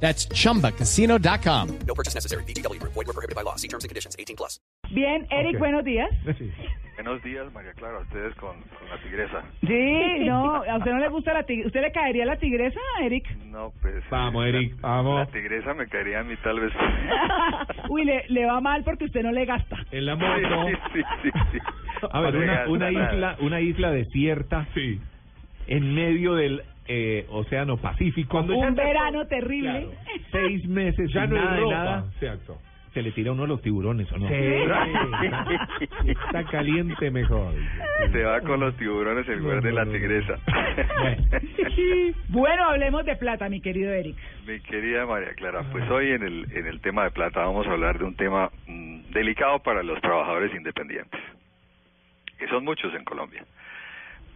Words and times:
That's 0.00 0.28
chumbacasino.com. 0.28 1.68
No 1.86 1.94
purchase 1.94 2.14
necessary. 2.14 2.44
BGW. 2.44 2.78
Void 2.82 3.06
were 3.06 3.12
prohibited 3.14 3.34
by 3.34 3.42
law. 3.42 3.56
See 3.56 3.68
terms 3.68 3.84
and 3.84 3.88
conditions. 3.90 4.14
18 4.18 4.36
plus. 4.36 4.60
Bien, 4.94 5.26
Eric, 5.30 5.54
Ok. 5.56 5.58
buenos 5.58 5.84
días. 5.84 6.08
Buenos 6.94 7.22
días, 7.22 7.52
María 7.52 7.72
Clara, 7.72 7.98
a 7.98 8.00
ustedes 8.02 8.34
con, 8.36 8.56
con 8.62 8.88
la 8.88 9.02
tigresa. 9.02 9.42
Sí, 9.66 10.24
no, 10.24 10.62
¿a 10.64 10.78
usted 10.78 10.92
no 10.92 10.98
le 10.98 11.08
gusta 11.08 11.34
la 11.34 11.42
tigresa? 11.42 11.66
¿Usted 11.66 11.80
le 11.82 11.92
caería 11.92 12.24
la 12.24 12.36
tigresa, 12.38 12.80
Eric? 13.02 13.28
No, 13.46 13.72
pues... 13.82 14.02
Vamos, 14.10 14.46
Eric, 14.46 14.74
la- 14.80 14.88
vamos. 14.88 15.18
La 15.20 15.26
tigresa 15.26 15.74
me 15.74 15.86
caería 15.88 16.20
a 16.20 16.24
mí 16.24 16.34
tal 16.42 16.60
vez. 16.60 16.72
Uy, 17.90 18.04
le, 18.04 18.24
le 18.28 18.46
va 18.46 18.60
mal 18.60 18.82
porque 18.84 19.04
usted 19.06 19.22
no 19.22 19.32
le 19.32 19.44
gasta. 19.44 19.76
En 19.90 20.06
la 20.06 20.14
Sí, 20.16 20.20
moto. 20.22 20.66
sí, 20.94 21.00
sí, 21.22 21.30
sí. 21.52 21.58
A 22.10 22.20
ver, 22.20 22.34
No 22.34 22.40
una, 22.40 22.68
una 22.68 22.90
isla, 22.90 23.36
una 23.40 23.60
isla 23.60 23.90
desierta 23.90 24.66
en 25.66 25.94
medio 25.94 26.34
del 26.34 26.62
eh, 26.88 27.26
Océano 27.30 27.76
Pacífico. 27.76 28.40
Un 28.40 28.74
verano 28.74 29.26
terrible. 29.26 29.88
Seis 30.32 30.66
meses 30.66 31.10
Ya 31.12 31.22
sin 31.22 31.30
no 31.30 31.36
hay 31.36 31.42
nada 31.44 31.54
de 31.56 31.60
ropa. 31.62 31.74
nada. 31.74 32.04
Exacto. 32.20 32.58
Se 32.94 33.02
le 33.02 33.12
tira 33.12 33.32
uno 33.32 33.44
a 33.44 33.46
los 33.46 33.60
tiburones, 33.60 34.10
¿o 34.10 34.16
no? 34.16 34.26
Sí. 34.26 34.34
Está 36.10 36.44
caliente 36.44 37.10
mejor. 37.10 37.52
Se 38.10 38.22
va 38.22 38.40
con 38.40 38.58
los 38.60 38.74
tiburones 38.78 39.28
en 39.28 39.40
lugar 39.40 39.62
de 39.62 39.72
la 39.72 39.84
tigresa. 39.84 40.38
Bueno, 42.28 42.64
hablemos 42.64 43.04
de 43.04 43.16
plata, 43.16 43.48
mi 43.48 43.60
querido 43.60 43.92
Eric. 43.92 44.16
Mi 44.46 44.60
querida 44.60 45.04
María 45.06 45.34
Clara, 45.34 45.62
pues 45.72 45.88
hoy 45.90 46.10
en 46.10 46.22
el, 46.22 46.46
en 46.52 46.66
el 46.66 46.80
tema 46.80 47.04
de 47.04 47.10
plata 47.10 47.40
vamos 47.40 47.66
a 47.66 47.72
hablar 47.72 47.98
de 47.98 48.04
un 48.04 48.14
tema 48.16 48.50
mm, 48.66 49.10
delicado 49.12 49.58
para 49.62 49.82
los 49.82 50.00
trabajadores 50.00 50.54
independientes, 50.54 51.20
que 52.38 52.48
son 52.48 52.64
muchos 52.64 52.94
en 52.94 53.04
Colombia. 53.04 53.44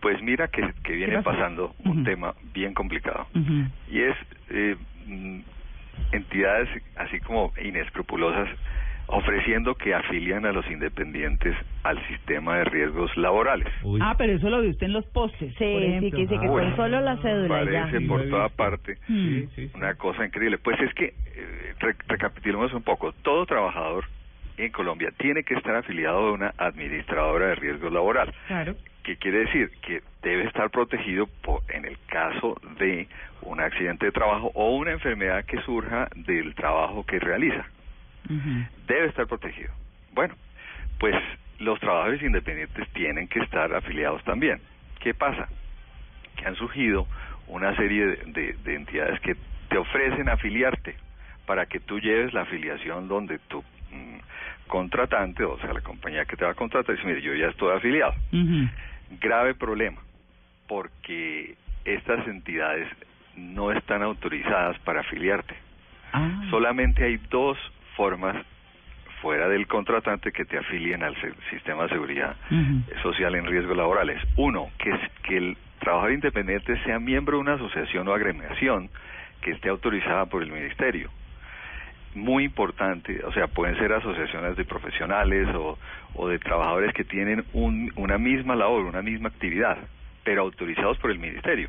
Pues 0.00 0.20
mira 0.22 0.48
que, 0.48 0.62
que 0.82 0.94
viene 0.94 1.22
pasando 1.22 1.74
un 1.84 2.04
tema 2.04 2.34
bien 2.54 2.72
complicado. 2.74 3.26
y 3.88 4.00
es 4.00 4.16
eh, 4.50 4.76
entidades 6.12 6.68
así 6.96 7.20
como 7.20 7.52
inescrupulosas 7.62 8.48
ofreciendo 9.12 9.74
que 9.74 9.92
afilian 9.92 10.46
a 10.46 10.52
los 10.52 10.64
independientes 10.70 11.56
al 11.82 12.00
sistema 12.06 12.58
de 12.58 12.64
riesgos 12.64 13.14
laborales. 13.16 13.66
Uy. 13.82 13.98
Ah, 14.00 14.14
pero 14.16 14.34
eso 14.34 14.48
lo 14.48 14.60
vio 14.60 14.70
usted 14.70 14.86
en 14.86 14.92
los 14.92 15.04
postes, 15.06 15.52
Sí, 15.58 15.64
por 15.64 15.82
sí, 15.82 16.10
que 16.12 16.16
dice 16.16 16.38
que 16.40 16.46
con 16.46 16.76
solo 16.76 17.00
la 17.00 17.16
cédula. 17.16 17.48
Parece 17.48 17.98
Sí, 17.98 18.06
por 18.06 18.28
toda 18.30 18.48
parte 18.50 18.98
Mm. 19.08 19.24
Sí, 19.28 19.46
sí, 19.56 19.68
sí. 19.68 19.70
una 19.74 19.94
cosa 19.96 20.24
increíble. 20.24 20.58
Pues 20.58 20.80
es 20.80 20.94
que, 20.94 21.06
eh, 21.06 21.74
re- 21.80 21.96
recapitulemos 22.06 22.72
un 22.72 22.82
poco, 22.84 23.12
todo 23.22 23.44
trabajador 23.46 24.04
en 24.56 24.70
Colombia 24.70 25.10
tiene 25.18 25.42
que 25.42 25.54
estar 25.54 25.74
afiliado 25.74 26.18
a 26.18 26.32
una 26.32 26.54
administradora 26.56 27.48
de 27.48 27.54
riesgos 27.56 27.92
laboral. 27.92 28.32
Claro. 28.46 28.76
¿Qué 29.10 29.16
quiere 29.16 29.38
decir? 29.40 29.72
Que 29.82 30.02
debe 30.22 30.44
estar 30.44 30.70
protegido 30.70 31.26
por, 31.42 31.62
en 31.68 31.84
el 31.84 31.98
caso 32.06 32.56
de 32.78 33.08
un 33.42 33.58
accidente 33.60 34.06
de 34.06 34.12
trabajo 34.12 34.52
o 34.54 34.76
una 34.76 34.92
enfermedad 34.92 35.44
que 35.46 35.60
surja 35.62 36.08
del 36.14 36.54
trabajo 36.54 37.04
que 37.04 37.18
realiza. 37.18 37.66
Debe 38.86 39.06
estar 39.08 39.26
protegido. 39.26 39.70
Bueno, 40.12 40.36
pues 41.00 41.16
los 41.58 41.80
trabajadores 41.80 42.22
independientes 42.22 42.88
tienen 42.90 43.26
que 43.26 43.40
estar 43.40 43.74
afiliados 43.74 44.22
también. 44.22 44.60
¿Qué 45.00 45.12
pasa? 45.12 45.48
Que 46.36 46.46
han 46.46 46.54
surgido 46.54 47.08
una 47.48 47.74
serie 47.74 48.06
de, 48.06 48.16
de- 48.26 48.52
de 48.62 48.74
entidades 48.76 49.18
que 49.22 49.34
te 49.70 49.76
ofrecen 49.76 50.28
afiliarte 50.28 50.94
para 51.46 51.66
que 51.66 51.80
tú 51.80 51.98
lleves 51.98 52.32
la 52.32 52.42
afiliación 52.42 53.08
donde 53.08 53.40
tu 53.48 53.58
mm, 53.90 54.18
contratante, 54.68 55.42
o 55.42 55.58
sea, 55.58 55.72
la 55.72 55.80
compañía 55.80 56.24
que 56.26 56.36
te 56.36 56.44
va 56.44 56.52
a 56.52 56.54
contratar, 56.54 56.94
dice, 56.94 57.08
mire, 57.08 57.20
yo 57.22 57.34
ya 57.34 57.48
estoy 57.48 57.76
afiliado. 57.76 58.14
Grave 59.20 59.54
problema 59.54 60.00
porque 60.68 61.56
estas 61.84 62.26
entidades 62.28 62.88
no 63.36 63.72
están 63.72 64.02
autorizadas 64.02 64.78
para 64.80 65.00
afiliarte. 65.00 65.54
Ah. 66.12 66.42
Solamente 66.50 67.04
hay 67.04 67.16
dos 67.28 67.58
formas 67.96 68.36
fuera 69.20 69.48
del 69.48 69.66
contratante 69.66 70.32
que 70.32 70.44
te 70.44 70.58
afilien 70.58 71.02
al 71.02 71.14
sistema 71.50 71.84
de 71.84 71.90
seguridad 71.90 72.36
social 73.02 73.34
en 73.34 73.46
riesgos 73.46 73.76
laborales. 73.76 74.22
Uno, 74.36 74.70
que, 74.78 74.90
es, 74.90 75.00
que 75.22 75.36
el 75.36 75.56
trabajador 75.78 76.12
independiente 76.12 76.82
sea 76.84 76.98
miembro 76.98 77.36
de 77.36 77.42
una 77.42 77.54
asociación 77.54 78.08
o 78.08 78.14
agremiación 78.14 78.88
que 79.42 79.52
esté 79.52 79.68
autorizada 79.68 80.26
por 80.26 80.42
el 80.42 80.50
ministerio. 80.50 81.10
Muy 82.14 82.44
importante, 82.44 83.24
o 83.24 83.32
sea, 83.32 83.46
pueden 83.46 83.76
ser 83.78 83.92
asociaciones 83.92 84.56
de 84.56 84.64
profesionales 84.64 85.46
o, 85.54 85.78
o 86.14 86.28
de 86.28 86.38
trabajadores 86.40 86.92
que 86.92 87.04
tienen 87.04 87.44
un- 87.52 87.92
una 87.96 88.18
misma 88.18 88.56
labor, 88.56 88.84
una 88.84 89.00
misma 89.02 89.28
actividad, 89.28 89.78
pero 90.24 90.42
autorizados 90.42 90.98
por 90.98 91.10
el 91.12 91.18
ministerio, 91.20 91.68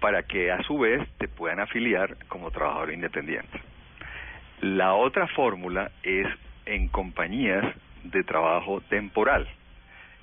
para 0.00 0.22
que 0.22 0.52
a 0.52 0.62
su 0.62 0.78
vez 0.78 1.00
te 1.18 1.26
puedan 1.28 1.58
afiliar 1.60 2.16
como 2.28 2.50
trabajador 2.52 2.92
independiente. 2.92 3.60
La 4.60 4.94
otra 4.94 5.26
fórmula 5.28 5.90
es 6.02 6.26
en 6.66 6.88
compañías 6.88 7.64
de 8.04 8.22
trabajo 8.22 8.80
temporal, 8.82 9.48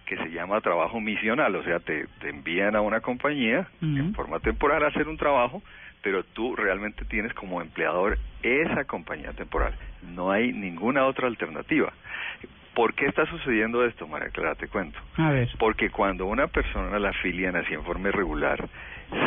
que 0.05 0.15
se 0.17 0.29
llama 0.31 0.61
trabajo 0.61 0.99
misional, 1.01 1.55
o 1.55 1.63
sea, 1.63 1.79
te, 1.79 2.07
te 2.21 2.29
envían 2.29 2.75
a 2.75 2.81
una 2.81 3.01
compañía 3.01 3.67
en 3.99 4.15
forma 4.15 4.39
temporal 4.39 4.83
a 4.83 4.87
hacer 4.87 5.07
un 5.07 5.17
trabajo, 5.17 5.61
pero 6.01 6.23
tú 6.23 6.55
realmente 6.55 7.05
tienes 7.05 7.33
como 7.33 7.61
empleador 7.61 8.17
esa 8.41 8.85
compañía 8.85 9.33
temporal. 9.33 9.73
No 10.15 10.31
hay 10.31 10.51
ninguna 10.53 11.05
otra 11.05 11.27
alternativa. 11.27 11.91
¿Por 12.73 12.93
qué 12.93 13.07
está 13.07 13.25
sucediendo 13.25 13.83
esto, 13.85 14.07
María 14.07 14.29
Clara? 14.29 14.55
Te 14.55 14.67
cuento. 14.67 14.97
A 15.17 15.31
ver. 15.31 15.49
Porque 15.57 15.89
cuando 15.89 16.25
una 16.27 16.47
persona 16.47 16.97
la 16.99 17.09
afilian 17.09 17.55
así 17.55 17.73
en 17.73 17.83
forma 17.83 18.09
irregular, 18.09 18.69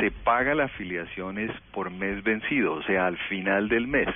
se 0.01 0.11
paga 0.11 0.55
la 0.55 0.65
afiliación 0.65 1.39
es 1.39 1.51
por 1.73 1.91
mes 1.91 2.23
vencido, 2.23 2.75
o 2.75 2.83
sea, 2.85 3.07
al 3.07 3.19
final 3.29 3.69
del 3.69 3.87
mes. 3.89 4.09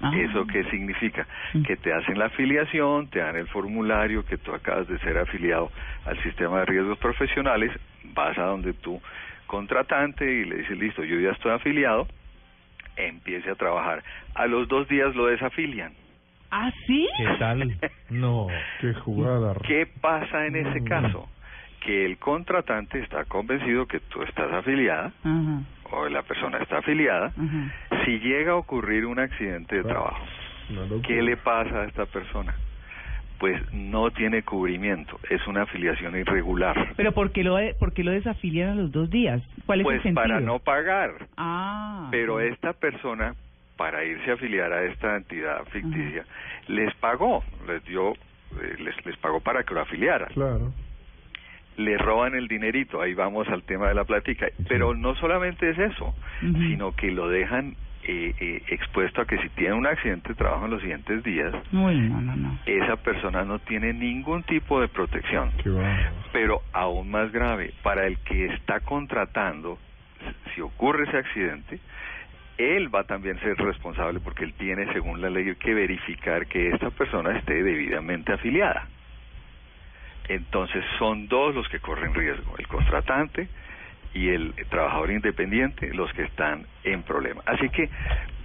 Ah. 0.00 0.12
¿Eso 0.14 0.46
qué 0.46 0.64
significa? 0.70 1.26
Mm. 1.54 1.62
Que 1.62 1.76
te 1.76 1.92
hacen 1.92 2.18
la 2.18 2.26
afiliación, 2.26 3.08
te 3.08 3.18
dan 3.18 3.36
el 3.36 3.48
formulario, 3.48 4.24
que 4.24 4.38
tú 4.38 4.54
acabas 4.54 4.86
de 4.88 4.98
ser 5.00 5.18
afiliado 5.18 5.70
al 6.06 6.22
sistema 6.22 6.60
de 6.60 6.66
riesgos 6.66 6.98
profesionales, 6.98 7.72
vas 8.14 8.38
a 8.38 8.42
donde 8.42 8.72
tu 8.74 9.00
contratante 9.46 10.24
y 10.24 10.44
le 10.44 10.56
dices, 10.58 10.78
listo, 10.78 11.02
yo 11.02 11.18
ya 11.18 11.30
estoy 11.30 11.52
afiliado, 11.52 12.06
empiece 12.96 13.50
a 13.50 13.54
trabajar. 13.54 14.02
A 14.34 14.46
los 14.46 14.68
dos 14.68 14.86
días 14.88 15.14
lo 15.16 15.26
desafilian. 15.26 15.92
¿Ah, 16.50 16.70
sí? 16.86 17.08
¿Qué 17.16 17.26
tal? 17.38 17.76
No. 18.10 18.46
Qué 18.80 18.94
jugada. 18.94 19.54
¿Qué 19.66 19.86
pasa 20.00 20.46
en 20.46 20.56
ese 20.56 20.84
caso? 20.84 21.28
Que 21.80 22.04
el 22.04 22.18
contratante 22.18 23.00
está 23.00 23.24
convencido 23.24 23.86
que 23.86 24.00
tú 24.00 24.22
estás 24.22 24.52
afiliada 24.52 25.12
o 25.90 26.08
la 26.08 26.22
persona 26.22 26.58
está 26.58 26.78
afiliada. 26.78 27.32
Si 28.04 28.18
llega 28.20 28.52
a 28.52 28.56
ocurrir 28.56 29.04
un 29.06 29.18
accidente 29.18 29.76
de 29.76 29.84
trabajo, 29.84 30.24
¿qué 31.06 31.22
le 31.22 31.36
pasa 31.36 31.82
a 31.82 31.84
esta 31.86 32.06
persona? 32.06 32.54
Pues 33.38 33.60
no 33.72 34.10
tiene 34.10 34.42
cubrimiento, 34.42 35.20
es 35.30 35.46
una 35.46 35.62
afiliación 35.62 36.16
irregular. 36.16 36.94
Pero 36.96 37.12
¿por 37.12 37.30
qué 37.30 37.44
lo, 37.44 37.54
de- 37.56 37.74
por 37.74 37.92
qué 37.92 38.02
lo 38.02 38.10
desafilian 38.10 38.70
a 38.70 38.74
los 38.74 38.90
dos 38.90 39.08
días? 39.10 39.40
¿Cuál 39.64 39.80
es 39.80 39.84
Pues 39.84 39.96
el 39.98 40.02
sentido? 40.02 40.22
para 40.26 40.40
no 40.40 40.58
pagar. 40.58 41.12
Ah. 41.36 42.08
Pero 42.10 42.40
esta 42.40 42.72
persona, 42.72 43.34
para 43.76 44.04
irse 44.04 44.30
a 44.30 44.34
afiliar 44.34 44.72
a 44.72 44.82
esta 44.86 45.16
entidad 45.16 45.64
ficticia, 45.66 46.24
les 46.66 46.92
pagó, 46.96 47.44
les 47.68 47.84
dio, 47.84 48.12
eh, 48.14 48.76
les, 48.80 49.06
les 49.06 49.16
pagó 49.18 49.38
para 49.40 49.62
que 49.62 49.72
lo 49.74 49.82
afiliaran. 49.82 50.30
Claro. 50.32 50.72
le 51.76 51.96
roban 51.96 52.34
el 52.34 52.48
dinerito, 52.48 53.00
ahí 53.00 53.14
vamos 53.14 53.46
al 53.48 53.62
tema 53.62 53.86
de 53.86 53.94
la 53.94 54.02
plática. 54.02 54.48
Pero 54.68 54.94
no 54.96 55.14
solamente 55.14 55.70
es 55.70 55.78
eso, 55.78 56.12
sino 56.40 56.90
que 56.96 57.12
lo 57.12 57.28
dejan 57.28 57.76
eh, 58.10 58.34
eh, 58.40 58.62
expuesto 58.68 59.20
a 59.20 59.26
que 59.26 59.36
si 59.36 59.50
tiene 59.50 59.74
un 59.74 59.86
accidente 59.86 60.30
de 60.30 60.34
trabajo 60.34 60.64
en 60.64 60.70
los 60.70 60.80
siguientes 60.80 61.22
días, 61.22 61.54
Uy, 61.74 62.00
no, 62.08 62.22
no, 62.22 62.36
no. 62.36 62.58
esa 62.64 62.96
persona 62.96 63.44
no 63.44 63.58
tiene 63.58 63.92
ningún 63.92 64.44
tipo 64.44 64.80
de 64.80 64.88
protección. 64.88 65.52
Pero 66.32 66.62
aún 66.72 67.10
más 67.10 67.30
grave, 67.32 67.74
para 67.82 68.06
el 68.06 68.16
que 68.20 68.46
está 68.46 68.80
contratando, 68.80 69.78
si 70.54 70.62
ocurre 70.62 71.04
ese 71.06 71.18
accidente, 71.18 71.80
él 72.56 72.92
va 72.92 73.04
también 73.04 73.36
a 73.36 73.40
ser 73.40 73.58
responsable 73.58 74.20
porque 74.20 74.44
él 74.44 74.54
tiene, 74.54 74.90
según 74.94 75.20
la 75.20 75.28
ley, 75.28 75.54
que 75.56 75.74
verificar 75.74 76.46
que 76.46 76.70
esta 76.70 76.88
persona 76.88 77.36
esté 77.36 77.62
debidamente 77.62 78.32
afiliada. 78.32 78.86
Entonces 80.30 80.82
son 80.98 81.28
dos 81.28 81.54
los 81.54 81.68
que 81.68 81.78
corren 81.80 82.14
riesgo, 82.14 82.54
el 82.56 82.66
contratante 82.68 83.48
y 84.14 84.28
el 84.30 84.54
trabajador 84.70 85.10
independiente, 85.10 85.92
los 85.94 86.12
que 86.12 86.22
están 86.22 86.66
en 86.84 87.02
problema. 87.02 87.42
Así 87.46 87.68
que 87.70 87.88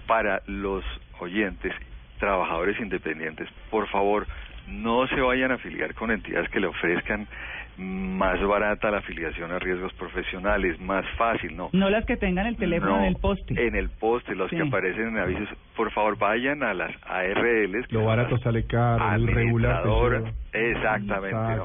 para 0.08 0.42
los 0.48 0.84
oyentes, 1.20 1.74
trabajadores 2.20 2.80
independientes, 2.80 3.48
por 3.70 3.88
favor, 3.88 4.28
no 4.68 5.08
se 5.08 5.20
vayan 5.20 5.52
a 5.52 5.56
afiliar 5.56 5.94
con 5.94 6.12
entidades 6.12 6.50
que 6.50 6.60
le 6.60 6.68
ofrezcan 6.68 7.28
más 7.76 8.40
barata 8.46 8.92
la 8.92 9.00
afiliación 9.00 9.52
a 9.52 9.58
riesgos 9.60 9.92
profesionales, 9.94 10.80
más 10.80 11.06
fácil, 11.18 11.56
no. 11.58 11.70
No 11.74 11.90
las 11.90 12.06
que 12.06 12.18
tengan 12.18 12.46
el 12.46 12.56
teléfono 12.56 12.92
No, 12.92 13.00
en 13.00 13.06
el 13.06 13.16
poste. 13.16 13.68
En 13.68 13.76
el 13.76 13.90
poste, 13.90 14.36
los 14.36 14.50
Sí. 14.52 14.58
que 14.58 14.62
aparecen 14.62 15.08
en 15.08 15.18
avisos. 15.18 15.50
Por 15.76 15.92
favor, 15.92 16.18
vayan 16.18 16.62
a 16.64 16.74
las 16.76 16.92
ARLs. 17.04 17.88
que 17.88 17.96
Lo 17.96 18.06
barato 18.06 18.38
sale 18.38 18.66
caro, 18.66 19.16
el 19.16 19.28
regular. 19.28 19.84
lleva. 19.86 20.32
Exactamente. 20.54 21.64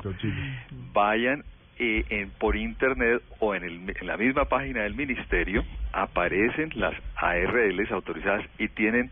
Vayan 0.93 1.45
eh, 1.79 2.05
en, 2.11 2.31
por 2.31 2.57
internet 2.57 3.23
o 3.41 3.55
en, 3.55 3.65
el, 3.65 3.95
en 4.01 4.07
la 4.07 4.17
misma 4.17 4.45
página 4.47 4.83
del 4.83 4.95
ministerio, 4.95 5.65
aparecen 5.93 6.71
las 6.75 6.95
ARLs 7.17 7.91
autorizadas 7.93 8.45
y 8.59 8.69
tienen 8.69 9.11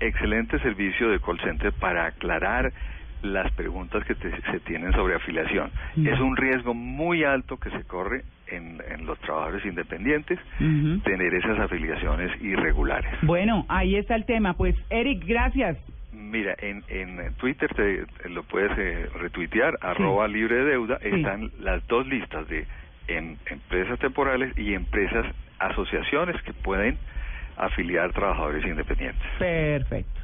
excelente 0.00 0.58
servicio 0.58 1.08
de 1.10 1.20
call 1.20 1.40
center 1.40 1.72
para 1.72 2.06
aclarar 2.06 2.72
las 3.22 3.50
preguntas 3.52 4.04
que 4.04 4.14
te- 4.14 4.40
se 4.50 4.60
tienen 4.60 4.92
sobre 4.92 5.14
afiliación. 5.14 5.70
Mm. 5.96 6.06
Es 6.08 6.20
un 6.20 6.36
riesgo 6.36 6.74
muy 6.74 7.24
alto 7.24 7.56
que 7.58 7.70
se 7.70 7.82
corre 7.84 8.22
en, 8.48 8.82
en 8.90 9.06
los 9.06 9.18
trabajadores 9.20 9.64
independientes 9.64 10.38
tener 11.04 11.32
esas 11.34 11.58
afiliaciones 11.58 12.30
irregulares. 12.42 13.10
Bueno, 13.22 13.64
ahí 13.68 13.96
está 13.96 14.14
el 14.14 14.26
tema. 14.26 14.54
Pues, 14.54 14.74
Eric, 14.90 15.24
gracias. 15.26 15.78
Mira, 16.30 16.56
en, 16.58 16.84
en 16.88 17.34
Twitter 17.34 17.72
te, 17.74 18.28
lo 18.28 18.42
puedes 18.44 18.76
eh, 18.78 19.08
retuitear, 19.14 19.78
arroba 19.80 20.26
libre 20.28 20.56
de 20.56 20.64
deuda, 20.64 20.98
Sí. 21.02 21.08
están 21.10 21.50
las 21.58 21.86
dos 21.86 22.06
listas 22.06 22.48
de 22.48 22.66
en, 23.08 23.38
empresas 23.46 23.98
temporales 23.98 24.52
y 24.56 24.74
empresas, 24.74 25.26
asociaciones 25.58 26.40
que 26.42 26.52
pueden 26.52 26.98
afiliar 27.56 28.12
trabajadores 28.12 28.64
independientes. 28.64 29.26
Perfecto. 29.38 30.20